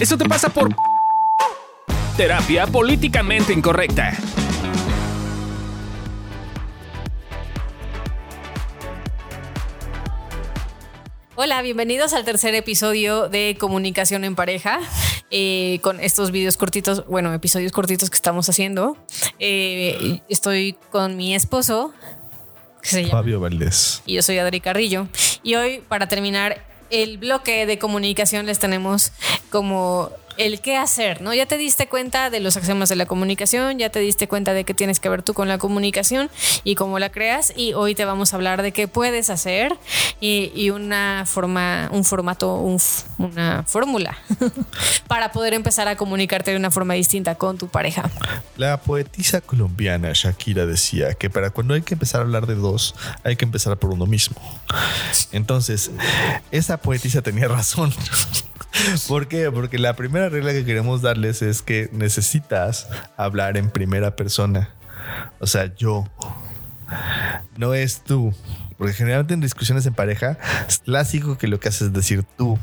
Eso 0.00 0.16
te 0.16 0.26
pasa 0.26 0.48
por 0.48 0.74
terapia 2.16 2.66
políticamente 2.66 3.52
incorrecta. 3.52 4.16
Hola, 11.34 11.60
bienvenidos 11.60 12.14
al 12.14 12.24
tercer 12.24 12.54
episodio 12.54 13.28
de 13.28 13.58
Comunicación 13.60 14.24
en 14.24 14.34
Pareja, 14.36 14.80
eh, 15.30 15.80
con 15.82 16.00
estos 16.00 16.30
videos 16.30 16.56
cortitos, 16.56 17.06
bueno, 17.06 17.34
episodios 17.34 17.70
cortitos 17.70 18.08
que 18.08 18.16
estamos 18.16 18.48
haciendo. 18.48 18.96
Eh, 19.38 20.22
estoy 20.30 20.78
con 20.90 21.18
mi 21.18 21.34
esposo, 21.34 21.92
que 22.80 22.88
se 22.88 23.02
llama 23.02 23.18
Fabio 23.18 23.38
Valdés. 23.38 24.02
y 24.06 24.14
yo 24.14 24.22
soy 24.22 24.38
Adri 24.38 24.60
Carrillo. 24.60 25.08
Y 25.42 25.56
hoy, 25.56 25.82
para 25.86 26.08
terminar 26.08 26.69
el 26.90 27.18
bloque 27.18 27.66
de 27.66 27.78
comunicación, 27.78 28.46
les 28.46 28.58
tenemos 28.58 29.12
como 29.50 30.10
el 30.46 30.60
qué 30.60 30.76
hacer, 30.76 31.20
¿no? 31.20 31.34
Ya 31.34 31.46
te 31.46 31.56
diste 31.58 31.86
cuenta 31.86 32.30
de 32.30 32.40
los 32.40 32.56
axiomas 32.56 32.88
de 32.88 32.96
la 32.96 33.06
comunicación, 33.06 33.78
ya 33.78 33.90
te 33.90 34.00
diste 34.00 34.26
cuenta 34.26 34.54
de 34.54 34.64
qué 34.64 34.74
tienes 34.74 34.98
que 35.00 35.08
ver 35.08 35.22
tú 35.22 35.34
con 35.34 35.48
la 35.48 35.58
comunicación 35.58 36.30
y 36.64 36.74
cómo 36.74 36.98
la 36.98 37.10
creas. 37.12 37.52
Y 37.56 37.74
hoy 37.74 37.94
te 37.94 38.04
vamos 38.04 38.32
a 38.32 38.36
hablar 38.36 38.62
de 38.62 38.72
qué 38.72 38.88
puedes 38.88 39.30
hacer 39.30 39.76
y, 40.20 40.70
una 40.70 41.24
forma, 41.26 41.88
un 41.92 42.04
formato, 42.04 42.54
un 42.56 42.80
una 43.18 43.64
fórmula 43.64 44.16
para 45.06 45.32
poder 45.32 45.54
empezar 45.54 45.88
a 45.88 45.96
comunicarte 45.96 46.50
de 46.50 46.56
una 46.56 46.70
forma 46.70 46.94
distinta 46.94 47.34
con 47.34 47.58
tu 47.58 47.68
pareja. 47.68 48.10
La 48.56 48.80
poetisa 48.80 49.40
colombiana 49.40 50.12
Shakira 50.14 50.66
decía 50.66 51.14
que 51.14 51.28
para 51.28 51.50
cuando 51.50 51.74
hay 51.74 51.82
que 51.82 51.94
empezar 51.94 52.20
a 52.20 52.24
hablar 52.24 52.46
de 52.46 52.54
dos, 52.54 52.94
hay 53.24 53.36
que 53.36 53.44
empezar 53.44 53.76
por 53.76 53.90
uno 53.90 54.06
mismo. 54.06 54.36
Entonces, 55.32 55.90
esa 56.50 56.78
poetisa 56.78 57.22
tenía 57.22 57.48
razón. 57.48 57.92
¿Por 59.08 59.28
qué? 59.28 59.50
Porque 59.50 59.78
la 59.78 59.94
primera 59.94 60.28
regla 60.28 60.52
que 60.52 60.64
queremos 60.64 61.02
darles 61.02 61.42
es 61.42 61.62
que 61.62 61.88
necesitas 61.92 62.88
hablar 63.16 63.56
en 63.56 63.70
primera 63.70 64.16
persona. 64.16 64.70
O 65.38 65.46
sea, 65.46 65.74
yo. 65.74 66.06
No 67.56 67.74
es 67.74 68.02
tú. 68.02 68.34
Porque 68.78 68.94
generalmente 68.94 69.34
en 69.34 69.40
discusiones 69.40 69.86
en 69.86 69.94
pareja 69.94 70.38
es 70.66 70.78
clásico 70.78 71.36
que 71.36 71.46
lo 71.48 71.60
que 71.60 71.68
haces 71.68 71.82
es 71.88 71.92
decir 71.92 72.24
tú. 72.36 72.58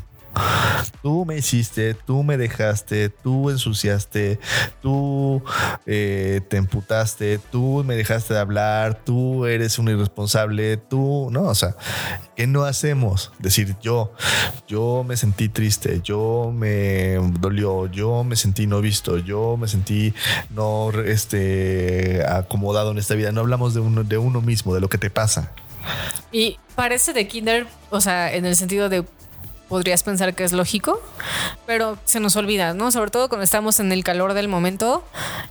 Tú 1.02 1.24
me 1.24 1.36
hiciste, 1.36 1.94
tú 1.94 2.22
me 2.22 2.36
dejaste, 2.36 3.08
tú 3.08 3.50
ensuciaste, 3.50 4.38
tú 4.82 5.42
eh, 5.86 6.40
te 6.48 6.56
emputaste, 6.56 7.38
tú 7.38 7.82
me 7.84 7.96
dejaste 7.96 8.34
de 8.34 8.40
hablar, 8.40 9.02
tú 9.04 9.46
eres 9.46 9.78
un 9.78 9.88
irresponsable, 9.88 10.76
tú, 10.76 11.28
no, 11.30 11.42
o 11.42 11.54
sea, 11.54 11.76
¿qué 12.36 12.46
no 12.46 12.64
hacemos? 12.64 13.32
Decir 13.38 13.76
yo, 13.80 14.12
yo 14.66 15.04
me 15.06 15.16
sentí 15.16 15.48
triste, 15.48 16.00
yo 16.02 16.52
me 16.54 17.14
dolió, 17.40 17.86
yo 17.86 18.24
me 18.24 18.36
sentí 18.36 18.66
no 18.66 18.80
visto, 18.80 19.18
yo 19.18 19.56
me 19.56 19.68
sentí 19.68 20.14
no 20.50 20.90
este, 20.90 22.24
acomodado 22.26 22.90
en 22.90 22.98
esta 22.98 23.14
vida. 23.14 23.32
No 23.32 23.40
hablamos 23.40 23.74
de 23.74 23.80
uno, 23.80 24.04
de 24.04 24.18
uno 24.18 24.40
mismo, 24.40 24.74
de 24.74 24.80
lo 24.80 24.88
que 24.88 24.98
te 24.98 25.10
pasa. 25.10 25.52
Y 26.32 26.58
parece 26.74 27.12
de 27.12 27.26
kinder, 27.26 27.66
o 27.90 28.00
sea, 28.00 28.34
en 28.34 28.44
el 28.44 28.56
sentido 28.56 28.88
de 28.88 29.04
podrías 29.68 30.02
pensar 30.02 30.34
que 30.34 30.44
es 30.44 30.52
lógico, 30.52 31.00
pero 31.66 31.98
se 32.04 32.20
nos 32.20 32.36
olvida, 32.36 32.74
¿no? 32.74 32.90
Sobre 32.90 33.10
todo 33.10 33.28
cuando 33.28 33.44
estamos 33.44 33.80
en 33.80 33.92
el 33.92 34.02
calor 34.04 34.34
del 34.34 34.48
momento 34.48 35.04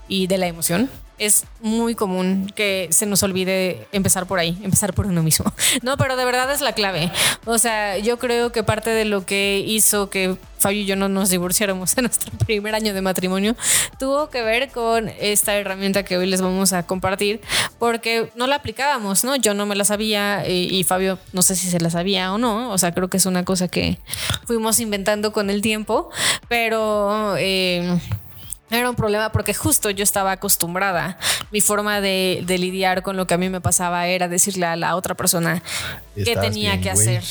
y 0.08 0.28
de 0.28 0.38
la 0.38 0.48
emoción. 0.48 0.90
Es 1.18 1.46
muy 1.62 1.96
común 1.96 2.52
que 2.56 2.88
se 2.92 3.06
nos 3.06 3.24
olvide 3.24 3.88
empezar 3.92 4.28
por 4.28 4.40
ahí, 4.40 4.58
empezar 4.62 4.94
por 4.94 5.08
uno 5.08 5.24
mismo. 5.24 5.52
No, 5.84 5.96
pero 5.98 6.16
de 6.16 6.26
verdad 6.26 6.52
es 6.52 6.62
la 6.62 6.74
clave. 6.74 7.12
O 7.46 7.58
sea, 7.58 7.98
yo 7.98 8.18
creo 8.18 8.52
que 8.52 8.64
parte 8.64 8.90
de 8.90 9.06
lo 9.06 9.26
que 9.26 9.64
hizo 9.66 10.10
que 10.10 10.38
Fabio 10.60 10.82
y 10.82 10.86
yo 10.86 10.96
no 10.96 11.08
nos 11.08 11.30
divorciáramos 11.30 11.98
en 11.98 12.06
nuestro 12.06 12.32
primer 12.46 12.74
año 12.76 12.94
de 12.94 13.02
matrimonio 13.02 13.56
tuvo 14.00 14.30
que 14.30 14.42
ver 14.42 14.70
con 14.72 15.10
esta 15.20 15.56
herramienta 15.56 16.04
que 16.04 16.18
hoy 16.18 16.28
les 16.28 16.42
vamos 16.42 16.74
a 16.74 16.84
compartir, 16.84 17.42
porque 17.80 18.32
no 18.36 18.48
la 18.48 18.56
aplicábamos, 18.56 19.24
¿no? 19.24 19.36
Yo 19.36 19.54
no 19.54 19.66
me 19.66 19.76
la 19.76 19.86
sabía 19.86 20.44
eh, 20.46 20.54
y 20.54 20.84
Fabio 20.84 21.20
no 21.34 21.42
sé 21.42 21.56
si 21.56 21.70
se 21.70 21.80
la 21.80 21.90
sabía 21.90 22.34
o 22.34 22.38
no. 22.38 22.72
O 22.72 22.78
sea, 22.78 22.94
creo 22.94 23.08
que 23.08 23.18
es 23.18 23.26
una 23.26 23.46
cosa 23.46 23.68
que 23.68 24.00
fuimos 24.46 24.80
inventando 24.80 25.32
con 25.32 25.50
el 25.50 25.62
tiempo, 25.62 26.10
pero... 26.48 27.36
eh, 27.38 28.00
era 28.70 28.90
un 28.90 28.96
problema 28.96 29.32
porque 29.32 29.54
justo 29.54 29.90
yo 29.90 30.04
estaba 30.04 30.34
acostumbrada. 30.34 31.18
Mi 31.52 31.62
forma 31.62 32.02
de, 32.02 32.44
de 32.46 32.58
lidiar 32.58 33.02
con 33.02 33.16
lo 33.16 33.28
que 33.28 33.34
a 33.34 33.38
mí 33.38 33.50
me 33.50 33.62
pasaba 33.62 34.08
era 34.08 34.28
decirle 34.28 34.66
a 34.66 34.76
la 34.76 34.96
otra 34.96 35.16
persona 35.16 35.62
qué 36.16 36.36
tenía 36.36 36.72
bien, 36.72 36.82
que 36.82 36.90
hacer 36.90 37.24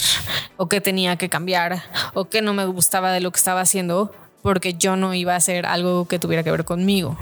o 0.57 0.69
qué 0.69 0.81
tenía 0.81 1.17
que 1.17 1.29
cambiar 1.29 1.83
o 2.15 2.27
qué 2.27 2.41
no 2.41 2.55
me 2.55 2.65
gustaba 2.65 3.13
de 3.13 3.21
lo 3.21 3.31
que 3.31 3.39
estaba 3.39 3.61
haciendo 3.61 4.15
porque 4.41 4.75
yo 4.75 4.97
no 4.97 5.13
iba 5.13 5.35
a 5.35 5.37
hacer 5.37 5.67
algo 5.67 6.07
que 6.07 6.19
tuviera 6.19 6.43
que 6.43 6.51
ver 6.51 6.65
conmigo. 6.65 7.19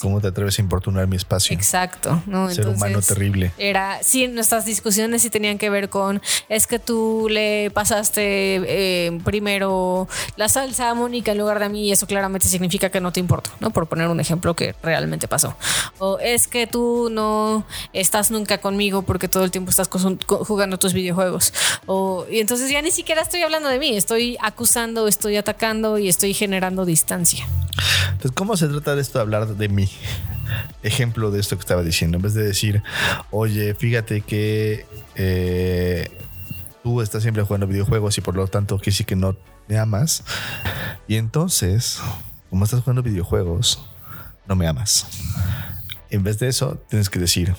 ¿Cómo 0.00 0.20
te 0.20 0.28
atreves 0.28 0.58
a 0.58 0.62
importunar 0.62 1.06
mi 1.06 1.16
espacio? 1.16 1.54
Exacto, 1.54 2.22
¿no? 2.26 2.50
Ser 2.50 2.68
humano 2.68 3.00
terrible. 3.00 3.52
Era, 3.58 4.02
sí, 4.02 4.28
nuestras 4.28 4.64
discusiones 4.64 5.22
sí 5.22 5.30
tenían 5.30 5.58
que 5.58 5.70
ver 5.70 5.88
con, 5.88 6.20
es 6.48 6.66
que 6.66 6.78
tú 6.78 7.28
le 7.30 7.70
pasaste 7.70 8.22
eh, 8.24 9.20
primero 9.24 10.08
la 10.36 10.48
salsa 10.48 10.90
a 10.90 10.94
Mónica 10.94 11.32
en 11.32 11.38
lugar 11.38 11.58
de 11.58 11.66
a 11.66 11.68
mí 11.68 11.88
y 11.88 11.92
eso 11.92 12.06
claramente 12.06 12.48
significa 12.48 12.90
que 12.90 13.00
no 13.00 13.12
te 13.12 13.20
importa, 13.20 13.50
¿no? 13.60 13.70
Por 13.70 13.86
poner 13.86 14.08
un 14.08 14.20
ejemplo 14.20 14.54
que 14.54 14.74
realmente 14.82 15.28
pasó. 15.28 15.56
O 15.98 16.18
es 16.18 16.48
que 16.48 16.66
tú 16.66 17.08
no 17.10 17.64
estás 17.92 18.30
nunca 18.30 18.58
conmigo 18.58 19.02
porque 19.02 19.28
todo 19.28 19.44
el 19.44 19.50
tiempo 19.50 19.70
estás 19.70 19.88
jugando 19.88 20.78
tus 20.78 20.92
videojuegos. 20.92 21.52
O, 21.86 22.26
y 22.30 22.40
entonces 22.40 22.70
ya 22.70 22.82
ni 22.82 22.90
siquiera 22.90 23.22
estoy 23.22 23.42
hablando 23.42 23.68
de 23.68 23.78
mí, 23.78 23.96
estoy 23.96 24.36
acusando, 24.40 25.08
estoy 25.08 25.36
atacando 25.36 25.98
y 25.98 26.08
estoy 26.08 26.34
generando 26.34 26.84
distancia. 26.84 27.46
Entonces, 28.06 28.32
¿cómo 28.32 28.56
se 28.56 28.68
trata 28.68 28.94
de 28.94 29.02
esto 29.02 29.18
de 29.18 29.22
hablar 29.22 29.46
de 29.48 29.68
mí? 29.68 29.88
Ejemplo 30.82 31.30
de 31.30 31.40
esto 31.40 31.56
que 31.56 31.60
estaba 31.60 31.82
diciendo. 31.82 32.16
En 32.16 32.22
vez 32.22 32.34
de 32.34 32.44
decir, 32.44 32.82
oye, 33.30 33.74
fíjate 33.74 34.20
que 34.20 34.86
eh, 35.14 36.08
tú 36.82 37.00
estás 37.00 37.22
siempre 37.22 37.42
jugando 37.42 37.66
videojuegos 37.66 38.16
y 38.18 38.20
por 38.20 38.36
lo 38.36 38.46
tanto 38.46 38.78
que 38.78 38.92
sí 38.92 39.04
que 39.04 39.16
no 39.16 39.36
me 39.68 39.78
amas. 39.78 40.24
Y 41.08 41.16
entonces, 41.16 42.00
como 42.50 42.64
estás 42.64 42.80
jugando 42.80 43.02
videojuegos, 43.02 43.88
no 44.46 44.56
me 44.56 44.66
amas. 44.66 45.06
En 46.10 46.22
vez 46.22 46.38
de 46.38 46.48
eso, 46.48 46.82
tienes 46.88 47.10
que 47.10 47.18
decir, 47.18 47.54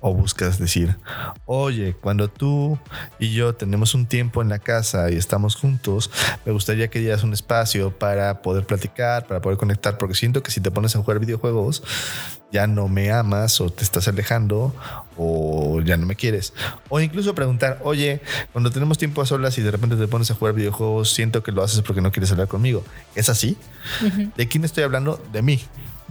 o 0.00 0.14
buscas 0.14 0.58
decir, 0.58 0.96
oye, 1.44 1.94
cuando 2.00 2.28
tú 2.28 2.78
y 3.18 3.32
yo 3.32 3.54
tenemos 3.54 3.94
un 3.94 4.06
tiempo 4.06 4.42
en 4.42 4.48
la 4.48 4.58
casa 4.58 5.10
y 5.10 5.16
estamos 5.16 5.56
juntos, 5.56 6.10
me 6.44 6.52
gustaría 6.52 6.88
que 6.88 6.98
dieras 6.98 7.22
un 7.22 7.32
espacio 7.32 7.90
para 7.96 8.42
poder 8.42 8.64
platicar, 8.64 9.26
para 9.26 9.40
poder 9.40 9.58
conectar, 9.58 9.98
porque 9.98 10.14
siento 10.14 10.42
que 10.42 10.50
si 10.50 10.60
te 10.60 10.70
pones 10.70 10.96
a 10.96 11.00
jugar 11.00 11.18
videojuegos, 11.18 11.82
ya 12.50 12.66
no 12.66 12.88
me 12.88 13.12
amas 13.12 13.60
o 13.60 13.70
te 13.70 13.84
estás 13.84 14.08
alejando 14.08 14.74
o 15.16 15.80
ya 15.82 15.96
no 15.96 16.06
me 16.06 16.16
quieres. 16.16 16.52
O 16.88 16.98
incluso 17.00 17.34
preguntar, 17.34 17.78
oye, 17.82 18.20
cuando 18.52 18.70
tenemos 18.70 18.98
tiempo 18.98 19.22
a 19.22 19.26
solas 19.26 19.56
y 19.58 19.62
de 19.62 19.70
repente 19.70 19.96
te 19.96 20.08
pones 20.08 20.30
a 20.30 20.34
jugar 20.34 20.54
videojuegos, 20.54 21.12
siento 21.12 21.42
que 21.42 21.52
lo 21.52 21.62
haces 21.62 21.82
porque 21.82 22.00
no 22.00 22.10
quieres 22.10 22.32
hablar 22.32 22.48
conmigo. 22.48 22.84
¿Es 23.14 23.28
así? 23.28 23.56
¿De 24.36 24.48
quién 24.48 24.64
estoy 24.64 24.84
hablando? 24.84 25.22
De 25.32 25.42
mí. 25.42 25.60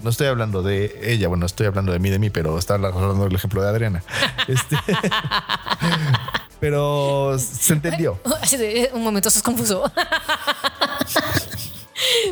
No 0.04 0.10
estoy 0.10 0.28
hablando 0.28 0.64
de 0.64 1.00
ella, 1.04 1.28
bueno, 1.28 1.46
estoy 1.46 1.68
hablando 1.68 1.92
de 1.92 2.00
mí, 2.00 2.10
de 2.10 2.20
mí, 2.20 2.30
pero 2.30 2.58
estaba 2.58 2.88
hablando 2.88 3.26
del 3.26 3.36
ejemplo 3.36 3.62
de 3.62 3.70
Adriana. 3.70 4.04
Este, 4.48 4.78
pero 6.60 7.38
se 7.38 7.74
entendió. 7.74 8.20
Un 8.94 9.04
momento, 9.04 9.28
estás 9.28 9.44
confuso. 9.44 9.92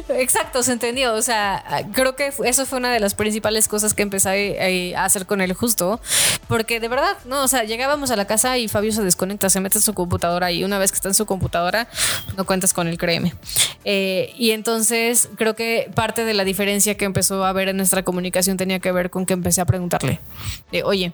Exacto, 0.10 0.64
se 0.64 0.72
entendió. 0.72 1.14
O 1.14 1.22
sea, 1.22 1.86
creo 1.94 2.16
que 2.16 2.32
eso 2.46 2.66
fue 2.66 2.80
una 2.80 2.92
de 2.92 3.00
las 3.00 3.14
principales 3.14 3.68
cosas 3.68 3.94
que 3.94 4.02
empecé 4.02 4.96
a 4.96 5.06
hacer 5.06 5.26
con 5.26 5.42
él 5.42 5.54
justo. 5.54 6.00
Porque 6.48 6.80
de 6.80 6.88
verdad, 6.88 7.18
no, 7.26 7.44
o 7.44 7.48
sea, 7.48 7.64
llegábamos 7.64 8.12
a 8.12 8.16
la 8.16 8.26
casa 8.26 8.58
y 8.58 8.68
Fabio 8.68 8.92
se 8.92 9.04
desconecta, 9.04 9.50
se 9.50 9.60
mete 9.60 9.78
en 9.80 9.82
su 9.82 9.94
computadora 9.94 10.52
y 10.52 10.64
una 10.64 10.78
vez 10.80 10.92
que 10.92 10.96
está 10.96 11.10
en 11.10 11.14
su 11.14 11.26
computadora, 11.26 11.88
no 12.38 12.46
cuentas 12.46 12.74
con 12.74 12.88
él, 12.88 12.98
créeme. 12.98 13.34
Eh, 13.84 14.34
y 14.38 14.52
entonces 14.52 15.30
creo 15.38 15.56
que 15.56 15.92
parte 15.94 16.24
de 16.24 16.34
la 16.34 16.44
diferencia 16.46 16.96
que 16.96 17.06
empezó 17.06 17.44
a 17.44 17.50
haber 17.50 17.68
en 17.70 17.78
nuestra 17.78 18.04
comunicación 18.04 18.58
tenía 18.58 18.80
que 18.80 18.92
ver 18.92 19.10
con 19.10 19.26
que 19.26 19.34
empecé 19.34 19.60
a 19.62 19.66
preguntarle, 19.66 20.20
de, 20.72 20.84
oye, 20.84 21.14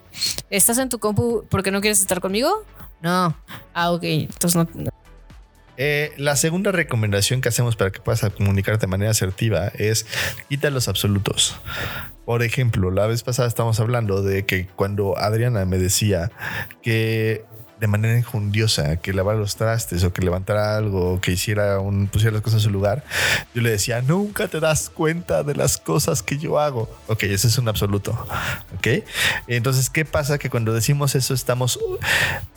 ¿estás 0.50 0.78
en 0.78 0.88
tu 0.88 0.98
compu 0.98 1.44
porque 1.50 1.70
no 1.70 1.80
quieres 1.80 2.00
estar 2.00 2.20
conmigo? 2.20 2.64
No. 3.02 3.36
Ah, 3.74 3.90
ok. 3.90 4.02
Entonces 4.04 4.56
no, 4.56 4.68
no- 4.74 4.90
Eh, 5.76 6.12
la 6.16 6.36
segunda 6.36 6.72
recomendación 6.72 7.40
que 7.40 7.48
hacemos 7.48 7.76
para 7.76 7.90
que 7.90 8.00
puedas 8.00 8.20
comunicarte 8.36 8.86
de 8.86 8.90
manera 8.90 9.10
asertiva 9.10 9.68
es 9.74 10.06
quita 10.48 10.70
los 10.70 10.88
absolutos. 10.88 11.56
Por 12.24 12.42
ejemplo, 12.42 12.90
la 12.90 13.06
vez 13.06 13.22
pasada 13.22 13.48
estábamos 13.48 13.80
hablando 13.80 14.22
de 14.22 14.46
que 14.46 14.66
cuando 14.76 15.18
Adriana 15.18 15.64
me 15.64 15.78
decía 15.78 16.30
que 16.82 17.44
de 17.80 17.86
manera 17.86 18.16
injundiosa, 18.16 18.96
que 18.96 19.12
lavara 19.12 19.38
los 19.38 19.56
trastes 19.56 20.04
o 20.04 20.12
que 20.12 20.22
levantara 20.22 20.76
algo, 20.76 21.14
o 21.14 21.20
que 21.20 21.32
hiciera 21.32 21.80
un, 21.80 22.06
pusiera 22.06 22.32
las 22.32 22.42
cosas 22.42 22.60
en 22.60 22.64
su 22.64 22.70
lugar, 22.70 23.04
yo 23.54 23.62
le 23.62 23.70
decía, 23.70 24.00
nunca 24.02 24.48
te 24.48 24.60
das 24.60 24.90
cuenta 24.90 25.42
de 25.42 25.54
las 25.54 25.78
cosas 25.78 26.22
que 26.22 26.38
yo 26.38 26.58
hago. 26.58 26.88
Ok, 27.08 27.24
ese 27.24 27.48
es 27.48 27.58
un 27.58 27.68
absoluto. 27.68 28.12
Ok. 28.76 29.04
Entonces, 29.46 29.90
¿qué 29.90 30.04
pasa? 30.04 30.38
Que 30.38 30.50
cuando 30.50 30.72
decimos 30.72 31.14
eso 31.14 31.34
estamos, 31.34 31.78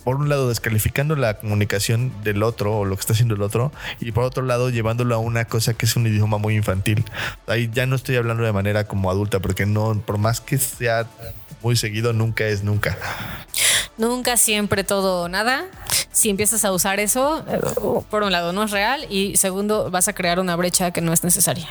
por 0.04 0.18
un 0.18 0.30
lado, 0.30 0.50
descalificando 0.50 1.16
la 1.16 1.36
comunicación 1.36 2.12
del 2.24 2.44
otro 2.44 2.80
o 2.80 2.86
lo 2.86 2.96
que 2.96 3.02
está 3.02 3.14
haciendo 3.14 3.36
el 3.36 3.42
otro, 3.42 3.72
y 4.00 4.12
por 4.12 4.24
otro 4.24 4.44
lado, 4.44 4.70
llevándolo 4.70 5.16
a 5.16 5.18
una 5.18 5.46
cosa 5.46 5.74
que 5.74 5.86
es 5.86 5.96
un 5.96 6.08
idioma 6.08 6.38
muy 6.38 6.56
infantil. 6.56 7.06
Ahí 7.48 7.70
ya 7.74 7.86
no 7.86 7.96
estoy 7.96 8.16
hablando 8.16 8.44
de 8.44 8.54
manera 8.54 8.86
como 8.86 9.10
adulta, 9.10 9.40
porque 9.40 9.66
no, 9.66 10.00
por 10.06 10.18
más 10.18 10.42
que 10.42 10.58
sea 10.58 11.08
muy 11.64 11.76
seguido, 11.76 12.14
nunca 12.14 12.46
es 12.46 12.64
nunca. 12.64 12.98
Nunca, 13.98 14.38
siempre, 14.38 14.84
todo 14.84 15.24
o 15.24 15.30
nada. 15.30 15.66
Si 16.12 16.30
empiezas 16.30 16.66
a 16.66 16.72
usar 16.72 17.00
eso, 17.00 17.44
eh, 17.48 17.60
por 18.10 18.24
un 18.24 18.32
lado 18.32 18.54
no 18.54 18.64
es 18.64 18.72
real 18.72 19.06
y 19.10 19.38
segundo 19.38 19.92
vas 19.92 20.08
a 20.08 20.14
crear 20.14 20.40
una 20.40 20.56
brecha 20.56 20.92
que 20.92 21.02
no 21.02 21.14
es 21.14 21.24
necesaria. 21.24 21.68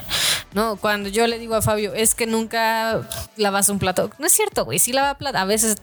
No, 0.52 0.76
cuando 0.76 1.08
yo 1.08 1.26
le 1.26 1.38
digo 1.38 1.54
a 1.54 1.62
Fabio, 1.62 1.94
es 1.94 2.14
que 2.14 2.26
nunca 2.26 3.02
lavas 3.36 3.68
un 3.68 3.78
plato. 3.78 4.10
No 4.18 4.26
es 4.26 4.32
cierto, 4.32 4.64
güey, 4.64 4.78
sí 4.78 4.92
lava 4.92 5.14
plato. 5.14 5.38
A 5.38 5.44
veces 5.44 5.76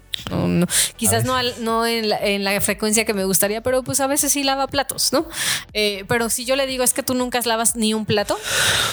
quizás 0.96 1.26
no, 1.26 1.36
no 1.60 1.86
en, 1.86 2.44
la, 2.44 2.62
frecuencia 2.62 3.06
que 3.06 3.14
me 3.14 3.26
gustaría, 3.26 3.62
pero 3.62 3.84
pues 3.84 4.00
a 4.00 4.08
veces 4.08 4.32
sí 4.32 4.44
lava 4.44 4.68
platos, 4.68 5.12
¿no? 5.14 5.26
Eh, 5.74 6.06
pero 6.08 6.30
si 6.30 6.46
yo 6.46 6.56
le 6.56 6.68
digo 6.68 6.84
es 6.84 6.94
que 6.94 7.04
tú 7.04 7.14
nunca 7.14 7.40
lavas 7.46 7.76
ni 7.76 7.94
un 7.94 8.06
plato, 8.06 8.38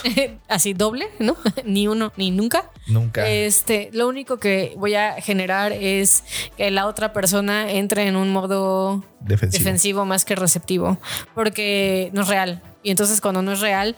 así 0.49 0.73
doble, 0.73 1.09
¿no? 1.19 1.37
ni 1.65 1.89
uno, 1.89 2.13
ni 2.17 2.31
nunca. 2.31 2.71
Nunca. 2.87 3.29
Este, 3.29 3.91
lo 3.93 4.09
único 4.09 4.39
que 4.39 4.75
voy 4.77 4.95
a 4.95 5.21
generar 5.21 5.73
es 5.73 6.25
que 6.57 6.71
la 6.71 6.87
otra 6.87 7.13
persona 7.13 7.71
entre 7.71 8.07
en 8.07 8.17
un 8.17 8.31
modo 8.33 9.05
defensivo, 9.21 9.59
defensivo 9.59 10.05
más 10.05 10.25
que 10.25 10.35
receptivo, 10.35 10.99
porque 11.35 12.11
no 12.13 12.23
es 12.23 12.29
real. 12.29 12.63
Y 12.83 12.91
entonces 12.91 13.21
cuando 13.21 13.43
no 13.43 13.53
es 13.53 13.61
real, 13.61 13.95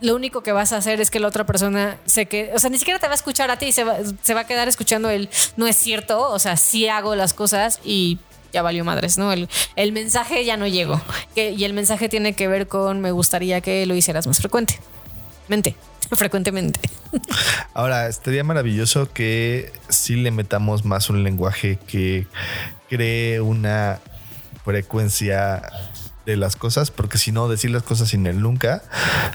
lo 0.00 0.14
único 0.14 0.42
que 0.42 0.52
vas 0.52 0.72
a 0.72 0.78
hacer 0.78 1.00
es 1.00 1.10
que 1.10 1.20
la 1.20 1.28
otra 1.28 1.44
persona 1.44 1.98
se 2.06 2.26
quede, 2.26 2.52
o 2.54 2.58
sea, 2.58 2.70
ni 2.70 2.78
siquiera 2.78 2.98
te 2.98 3.06
va 3.06 3.12
a 3.12 3.16
escuchar 3.16 3.50
a 3.50 3.58
ti, 3.58 3.72
se 3.72 3.84
va, 3.84 3.96
se 4.22 4.34
va 4.34 4.40
a 4.40 4.46
quedar 4.46 4.68
escuchando 4.68 5.10
el 5.10 5.28
no 5.56 5.66
es 5.66 5.76
cierto, 5.76 6.30
o 6.30 6.38
sea, 6.38 6.56
sí 6.56 6.88
hago 6.88 7.14
las 7.14 7.34
cosas 7.34 7.80
y 7.84 8.18
ya 8.52 8.62
valió 8.62 8.84
madres, 8.84 9.18
¿no? 9.18 9.32
El, 9.32 9.48
el 9.76 9.92
mensaje 9.92 10.44
ya 10.44 10.56
no 10.56 10.66
llegó. 10.66 11.00
Que, 11.34 11.52
y 11.52 11.64
el 11.64 11.72
mensaje 11.72 12.08
tiene 12.08 12.32
que 12.34 12.48
ver 12.48 12.66
con 12.66 13.00
me 13.00 13.12
gustaría 13.12 13.60
que 13.60 13.86
lo 13.86 13.94
hicieras 13.94 14.26
más 14.26 14.38
frecuente. 14.38 14.80
Mente, 15.48 15.76
frecuentemente. 16.12 16.80
Ahora, 17.74 18.08
estaría 18.08 18.44
maravilloso 18.44 19.12
que 19.12 19.72
sí 19.88 20.16
le 20.16 20.30
metamos 20.30 20.84
más 20.84 21.10
un 21.10 21.22
lenguaje 21.22 21.78
que 21.86 22.26
cree 22.88 23.40
una 23.40 24.00
frecuencia 24.64 25.62
de 26.30 26.36
las 26.36 26.56
cosas, 26.56 26.90
porque 26.90 27.18
si 27.18 27.32
no, 27.32 27.48
decir 27.48 27.70
las 27.70 27.82
cosas 27.82 28.08
sin 28.08 28.26
el 28.26 28.40
nunca 28.40 28.82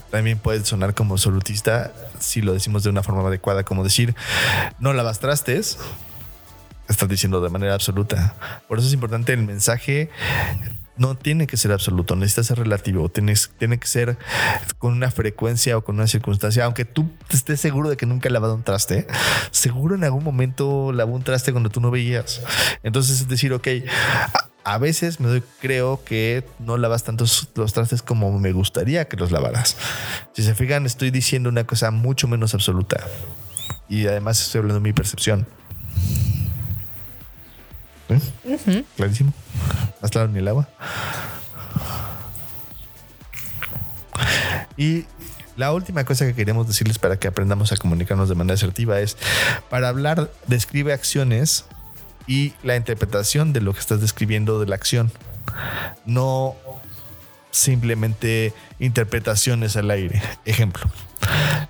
también 0.10 0.40
puede 0.40 0.64
sonar 0.66 0.94
como 0.94 1.16
absolutista 1.16 1.94
si 2.20 2.42
lo 2.42 2.54
decimos 2.54 2.84
de 2.84 2.90
una 2.90 3.04
forma 3.04 3.28
adecuada, 3.28 3.64
como 3.64 3.84
decir, 3.84 4.16
no 4.80 4.94
lavas 4.94 5.20
trastes, 5.20 5.78
estás 6.88 7.10
diciendo 7.10 7.42
de 7.42 7.50
manera 7.50 7.74
absoluta. 7.74 8.36
Por 8.68 8.80
eso 8.80 8.88
es 8.88 8.94
importante 8.94 9.34
el 9.34 9.44
mensaje. 9.44 10.10
No 10.98 11.16
tiene 11.16 11.46
que 11.46 11.58
ser 11.58 11.74
absoluto, 11.74 12.16
necesita 12.16 12.44
ser 12.44 12.60
relativo, 12.60 13.10
tienes, 13.10 13.52
tiene 13.58 13.78
que 13.78 13.88
ser 13.88 14.18
con 14.78 14.94
una 14.94 15.12
frecuencia 15.12 15.78
o 15.78 15.84
con 15.84 15.96
una 15.96 16.08
circunstancia. 16.08 16.64
Aunque 16.64 16.86
tú 16.86 17.12
estés 17.30 17.60
seguro 17.60 17.90
de 17.90 17.98
que 17.98 18.06
nunca 18.06 18.30
he 18.30 18.32
lavado 18.32 18.56
un 18.56 18.64
traste, 18.64 19.06
seguro 19.52 19.96
en 19.96 20.06
algún 20.06 20.24
momento 20.24 20.94
lavó 20.94 21.14
un 21.14 21.24
traste 21.24 21.52
cuando 21.52 21.70
tú 21.70 21.82
no 21.82 21.92
veías. 21.92 22.42
Entonces 22.82 23.20
es 23.20 23.28
decir, 23.28 23.52
ok, 23.52 23.68
a 24.66 24.80
veces 24.80 25.20
me 25.20 25.28
doy, 25.28 25.44
creo 25.62 26.04
que 26.04 26.44
no 26.58 26.78
lavas 26.78 27.04
tantos 27.04 27.48
los 27.54 27.72
trastes 27.72 28.02
como 28.02 28.38
me 28.40 28.52
gustaría 28.52 29.08
que 29.08 29.16
los 29.16 29.32
lavaras. 29.32 29.78
Si 30.34 30.42
se 30.42 30.56
fijan, 30.56 30.88
estoy 30.88 31.12
diciendo 31.12 31.50
una 31.50 31.66
cosa 31.66 31.92
mucho 31.92 32.28
menos 32.28 32.56
absoluta. 32.56 33.06
Y 33.88 34.08
además 34.08 34.42
estoy 34.42 34.60
hablando 34.60 34.80
de 34.82 34.90
mi 34.90 34.92
percepción. 34.92 35.48
¿Eh? 38.10 38.84
Clarísimo. 38.98 39.34
Más 40.02 40.10
claro 40.10 40.30
ni 40.30 40.40
el 40.40 40.48
agua. 40.48 40.68
Y 44.78 45.06
la 45.58 45.72
última 45.74 46.06
cosa 46.06 46.26
que 46.26 46.34
queremos 46.34 46.68
decirles 46.68 46.98
para 46.98 47.18
que 47.18 47.28
aprendamos 47.28 47.72
a 47.72 47.78
comunicarnos 47.78 48.30
de 48.30 48.36
manera 48.36 48.56
asertiva 48.56 49.00
es, 49.00 49.16
para 49.70 49.90
hablar, 49.90 50.32
describe 50.48 50.92
acciones 50.92 51.66
y 52.28 52.54
la 52.64 52.76
interpretación 52.76 53.54
de 53.54 53.62
lo 53.62 53.74
que 53.74 53.80
estás 53.80 54.02
describiendo 54.02 54.60
de 54.60 54.66
la 54.68 54.76
acción. 54.76 55.12
No 56.06 56.56
simplemente 57.52 58.54
interpretaciones 58.80 59.78
al 59.78 59.90
aire. 59.92 60.22
Ejemplo, 60.46 60.84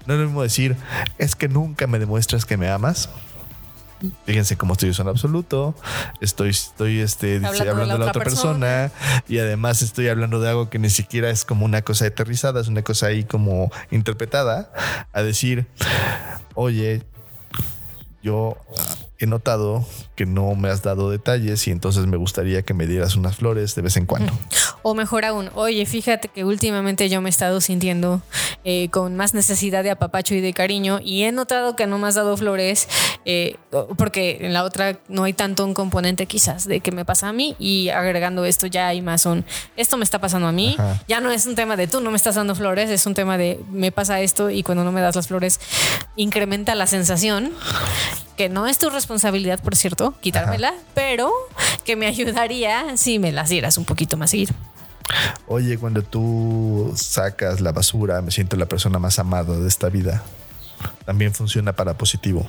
no 0.06 0.14
es 0.14 0.20
lo 0.20 0.26
mismo 0.26 0.42
decir, 0.44 0.76
es 1.18 1.36
que 1.36 1.48
nunca 1.48 1.88
me 1.88 2.00
demuestras 2.00 2.46
que 2.46 2.58
me 2.58 2.70
amas. 2.70 3.10
Fíjense 4.26 4.58
cómo 4.58 4.74
estoy 4.74 4.90
usando 4.90 5.12
absoluto. 5.12 5.74
Estoy, 6.22 6.50
estoy 6.50 7.00
este, 7.00 7.38
hablando, 7.38 7.94
de 7.94 8.00
la, 8.00 8.06
otra, 8.08 8.24
persona. 8.24 8.92
y 9.28 9.40
además 9.40 9.82
estoy 9.82 10.10
hablando 10.10 10.40
de 10.40 10.50
algo 10.50 10.70
que 10.70 10.80
ni 10.80 10.90
siquiera 10.90 11.30
es 11.30 11.46
como 11.46 11.66
una 11.66 11.82
cosa 11.82 12.06
aterrizada, 12.06 12.62
es 12.62 12.68
una 12.68 12.84
cosa 12.84 13.08
ahí 13.08 13.24
como 13.24 13.72
interpretada. 13.92 14.72
A 15.14 15.24
decir, 15.24 15.66
oye, 16.56 17.04
yo 18.22 18.58
he 19.18 19.28
notado 19.28 19.86
que 20.16 20.26
no 20.26 20.56
me 20.56 20.70
has 20.70 20.84
dado 20.84 21.10
detalles 21.10 21.68
y 21.68 21.72
entonces 21.72 22.06
me 22.06 22.18
gustaría 22.18 22.64
que 22.64 22.74
me 22.74 22.86
dieras 22.86 23.16
unas 23.16 23.38
flores 23.38 23.76
de 23.76 23.82
vez 23.82 23.98
en 23.98 24.06
cuando. 24.06 24.34
O 24.82 24.94
mejor 24.94 25.26
aún, 25.26 25.50
oye, 25.56 25.86
fíjate 25.86 26.28
que 26.28 26.44
últimamente 26.44 27.10
yo 27.10 27.22
me 27.22 27.30
he 27.30 27.32
estado 27.32 27.62
sintiendo 27.62 28.22
eh, 28.64 28.90
con 28.90 29.16
más 29.16 29.34
necesidad 29.34 29.84
de 29.84 29.92
apapacho 29.92 30.36
y 30.36 30.42
de 30.42 30.54
cariño 30.54 31.00
y 31.04 31.24
he 31.24 31.32
notado 31.32 31.76
que 31.76 31.88
no 31.88 31.98
me 31.98 32.08
has 32.08 32.16
dado 32.16 32.36
flores 32.36 32.88
eh, 33.26 33.56
porque 33.98 34.40
en 34.42 34.54
la 34.54 34.64
otra 34.64 35.00
no 35.08 35.24
hay 35.24 35.34
tanto 35.34 35.66
un 35.66 35.74
componente 35.74 36.26
quizás 36.26 36.68
de 36.68 36.80
que 36.82 36.92
me 36.92 37.06
pasa 37.06 37.30
a 37.30 37.34
mí 37.34 37.56
y 37.58 37.90
agregando 37.90 38.46
esto 38.46 38.68
ya 38.68 38.88
hay 38.88 39.02
más 39.02 39.26
un, 39.26 39.46
esto 39.76 39.98
me 39.98 40.04
está 40.04 40.20
pasando 40.20 40.48
a 40.48 40.52
mí, 40.52 40.78
ya 41.08 41.22
no 41.22 41.32
es 41.32 41.46
un 41.46 41.56
tema 41.56 41.76
de 41.76 41.88
tú 41.88 42.02
no 42.02 42.12
me 42.12 42.18
estás 42.18 42.36
dando 42.36 42.56
flores, 42.56 42.90
es 42.90 43.06
un 43.06 43.14
tema 43.14 43.38
de 43.38 43.60
me 43.72 43.92
pasa 43.92 44.20
esto 44.22 44.50
y 44.50 44.64
cuando 44.64 44.84
no 44.84 44.92
me 44.92 45.02
das 45.02 45.16
las 45.16 45.28
flores 45.28 45.60
incrementa 46.16 46.76
la 46.76 46.88
sensación 46.88 47.52
que 48.36 48.50
no 48.50 48.68
es 48.68 48.78
tu 48.78 48.90
responsabilidad, 48.90 49.60
por 49.62 49.76
cierto, 49.76 50.14
quitármela, 50.22 50.74
pero 50.94 51.32
que 51.84 51.96
me 51.96 52.08
ayudaría 52.08 52.98
si 52.98 53.20
me 53.20 53.32
las 53.32 53.50
dieras 53.50 53.78
un 53.78 53.86
poquito 53.86 54.18
más 54.18 54.32
seguido. 54.32 54.54
Oye, 55.48 55.78
cuando 55.78 56.02
tú 56.02 56.92
sacas 56.96 57.62
la 57.62 57.72
basura, 57.72 58.22
me 58.22 58.32
siento 58.32 58.56
la 58.56 58.66
persona 58.66 59.00
más 59.00 59.20
amada 59.20 59.58
de 59.58 59.68
esta 59.68 59.90
vida. 59.90 60.24
También 61.06 61.34
funciona 61.34 61.74
para 61.74 61.96
positivo. 61.96 62.48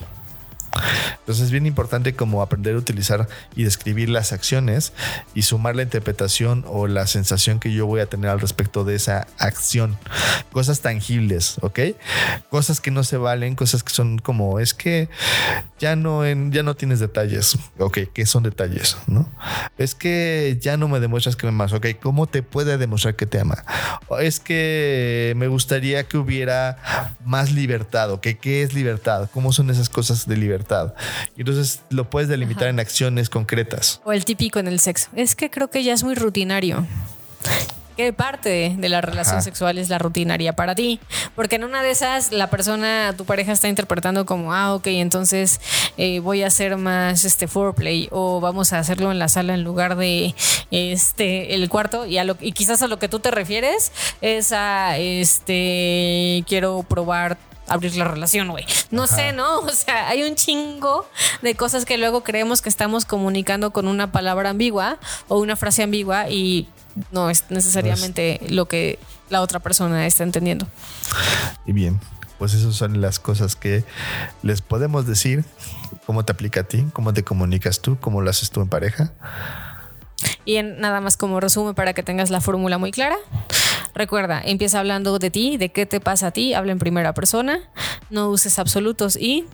Entonces 1.27 1.47
es 1.47 1.51
bien 1.51 1.67
importante 1.67 2.15
como 2.15 2.41
aprender 2.41 2.77
a 2.77 2.79
utilizar 2.79 3.27
y 3.57 3.65
describir 3.65 4.09
las 4.09 4.33
acciones 4.33 4.93
y 5.35 5.43
sumar 5.43 5.75
la 5.75 5.83
interpretación 5.83 6.65
o 6.69 6.87
la 6.87 7.09
sensación 7.09 7.59
que 7.59 7.73
yo 7.73 7.85
voy 7.85 8.01
a 8.01 8.07
tener 8.07 8.31
al 8.31 8.41
respecto 8.41 8.85
de 8.85 8.95
esa 8.95 9.27
acción. 9.37 9.99
Cosas 10.53 10.83
tangibles, 10.83 11.57
¿ok? 11.63 11.81
Cosas 12.49 12.81
que 12.81 12.93
no 12.93 13.03
se 13.03 13.17
valen, 13.17 13.57
cosas 13.57 13.83
que 13.83 13.93
son 13.93 14.21
como, 14.21 14.61
es 14.61 14.73
que 14.73 15.09
ya 15.81 15.97
no, 15.97 16.25
en, 16.25 16.53
ya 16.53 16.63
no 16.63 16.77
tienes 16.77 17.01
detalles. 17.01 17.59
Ok, 17.79 17.99
¿qué 18.15 18.25
son 18.25 18.45
detalles? 18.45 18.97
¿No? 19.09 19.29
Es 19.79 19.97
que 19.97 20.57
ya 20.61 20.77
no 20.77 20.87
me 20.87 21.01
demuestras 21.01 21.35
que 21.35 21.47
me 21.47 21.51
amas. 21.51 21.73
Ok, 21.73 21.89
¿cómo 22.01 22.29
te 22.29 22.45
puede 22.45 22.79
demostrar 22.79 23.17
que 23.17 23.27
te 23.27 23.41
ama? 23.41 23.65
Es 24.21 24.39
que 24.39 25.35
me 25.37 25.49
gustaría 25.49 26.05
que 26.05 26.19
hubiera 26.19 27.17
más 27.25 27.51
libertad. 27.51 28.13
Ok, 28.13 28.29
¿qué 28.41 28.63
es 28.63 28.75
libertad? 28.75 29.29
¿Cómo 29.35 29.53
son 29.53 29.71
esas 29.71 29.89
cosas 29.89 30.29
de 30.29 30.37
libertad? 30.37 30.95
Y 31.37 31.41
entonces 31.41 31.83
lo 31.91 32.09
puedes 32.11 32.29
delimitar 32.29 32.69
en 32.69 32.81
acciones 32.81 33.31
concretas. 33.31 34.01
O 34.05 34.13
el 34.13 34.25
típico 34.25 34.59
en 34.59 34.69
el 34.69 34.81
sexo. 34.81 35.09
Es 35.15 35.35
que 35.35 35.51
creo 35.51 35.69
que 35.69 35.83
ya 35.83 35.93
es 35.93 36.03
muy 36.03 36.15
rutinario. 36.15 36.87
¿Qué 37.97 38.13
parte 38.13 38.75
de 38.77 38.89
la 38.91 39.01
relación 39.01 39.41
sexual 39.41 39.79
es 39.79 39.89
la 39.89 39.99
rutinaria 39.99 40.55
para 40.55 40.75
ti? 40.75 41.01
Porque 41.35 41.57
en 41.57 41.65
una 41.65 41.83
de 41.83 41.91
esas 41.91 42.31
la 42.31 42.51
persona, 42.51 43.15
tu 43.17 43.25
pareja 43.25 43.53
está 43.53 43.69
interpretando 43.69 44.27
como, 44.27 44.53
ah, 44.53 44.75
ok, 44.75 44.89
entonces 44.89 45.63
eh, 45.97 46.21
voy 46.21 46.43
a 46.43 46.49
hacer 46.49 46.77
más 46.77 47.25
este 47.25 47.49
foreplay 47.49 48.09
o 48.11 48.39
vamos 48.39 48.75
a 48.75 48.81
hacerlo 48.81 49.11
en 49.13 49.19
la 49.19 49.29
sala 49.29 49.55
en 49.55 49.65
lugar 49.65 49.97
de 49.97 50.35
este 50.71 51.55
el 51.55 51.71
cuarto 51.71 52.05
y 52.05 52.19
a 52.19 52.25
lo 52.25 52.37
y 52.39 52.53
quizás 52.53 52.83
a 52.83 52.87
lo 52.87 52.99
que 52.99 53.09
tú 53.09 53.21
te 53.21 53.31
refieres 53.31 53.93
es 54.21 54.53
a 54.53 54.99
este 54.99 56.45
quiero 56.47 56.83
probar 56.83 57.39
abrir 57.67 57.97
la 57.97 58.05
relación, 58.05 58.49
güey. 58.49 58.65
No 58.91 59.07
sé, 59.07 59.33
¿no? 59.33 59.61
O 59.67 59.71
sea, 59.71 60.09
hay 60.09 60.23
un 60.23 60.37
chingo 60.37 61.09
de 61.43 61.55
cosas 61.55 61.85
que 61.85 61.99
luego 61.99 62.23
creemos 62.23 62.63
que 62.63 62.69
estamos 62.69 63.05
comunicando 63.05 63.73
con 63.73 63.89
una 63.89 64.11
palabra 64.13 64.51
ambigua 64.51 64.99
o 65.29 65.39
una 65.39 65.57
frase 65.57 65.83
ambigua 65.83 66.31
y 66.31 66.69
no 67.13 67.31
es 67.31 67.45
necesariamente 67.51 68.41
lo 68.49 68.67
que 68.67 68.99
la 69.29 69.43
otra 69.43 69.61
persona 69.61 70.07
está 70.07 70.25
entendiendo. 70.25 70.67
Y 71.67 71.73
bien, 71.73 72.01
pues 72.39 72.55
esas 72.55 72.75
son 72.75 73.01
las 73.01 73.19
cosas 73.19 73.57
que 73.57 73.85
les 74.43 74.63
podemos 74.63 75.07
decir. 75.07 75.45
¿Cómo 76.07 76.25
te 76.25 76.33
aplica 76.33 76.61
a 76.61 76.65
ti? 76.65 76.87
¿Cómo 76.93 77.13
te 77.13 77.25
comunicas 77.25 77.81
tú? 77.81 77.99
¿Cómo 78.01 78.21
lo 78.21 78.31
haces 78.31 78.51
tú 78.51 78.61
en 78.61 78.69
pareja? 78.69 79.13
Y 80.45 80.57
en, 80.57 80.81
nada 80.81 81.01
más 81.01 81.17
como 81.17 81.41
resumen 81.41 81.75
para 81.75 81.93
que 81.93 82.03
tengas 82.03 82.31
la 82.31 82.41
fórmula 82.41 82.79
muy 82.79 82.93
clara. 82.93 83.17
Recuerda, 83.97 84.43
empieza 84.45 84.79
hablando 84.79 85.19
de 85.19 85.31
ti, 85.31 85.57
de 85.57 85.71
qué 85.71 85.87
te 85.87 86.01
pasa 86.01 86.27
a 86.27 86.31
ti, 86.31 86.53
habla 86.53 86.73
en 86.73 86.79
primera 86.79 87.15
persona, 87.15 87.61
no 88.11 88.29
uses 88.29 88.59
absolutos 88.59 89.17
y 89.17 89.47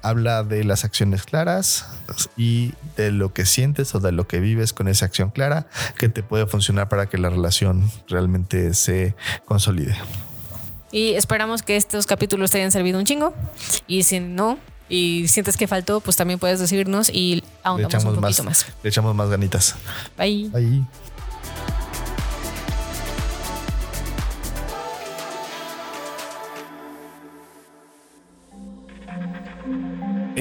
habla 0.00 0.42
de 0.44 0.64
las 0.64 0.86
acciones 0.86 1.24
claras 1.24 1.90
y 2.38 2.72
de 2.96 3.12
lo 3.12 3.34
que 3.34 3.44
sientes 3.44 3.94
o 3.94 4.00
de 4.00 4.12
lo 4.12 4.26
que 4.26 4.40
vives 4.40 4.72
con 4.72 4.88
esa 4.88 5.04
acción 5.04 5.28
clara 5.28 5.66
que 5.98 6.08
te 6.08 6.22
puede 6.22 6.46
funcionar 6.46 6.88
para 6.88 7.10
que 7.10 7.18
la 7.18 7.28
relación 7.28 7.90
realmente 8.08 8.72
se 8.72 9.14
consolide. 9.44 9.94
Y 10.90 11.12
esperamos 11.12 11.62
que 11.62 11.76
estos 11.76 12.06
capítulos 12.06 12.50
te 12.50 12.58
hayan 12.58 12.72
servido 12.72 12.98
un 12.98 13.04
chingo. 13.04 13.34
Y 13.86 14.04
si 14.04 14.20
no, 14.20 14.58
y 14.88 15.28
sientes 15.28 15.58
que 15.58 15.66
faltó, 15.66 16.00
pues 16.00 16.16
también 16.16 16.38
puedes 16.38 16.60
decirnos 16.60 17.10
y 17.10 17.44
ahondamos 17.62 18.04
un 18.04 18.20
poquito 18.22 18.42
más, 18.42 18.66
Le 18.82 18.88
echamos 18.88 19.14
más 19.14 19.28
ganitas. 19.28 19.74
Bye. 20.16 20.48
Bye. 20.48 20.84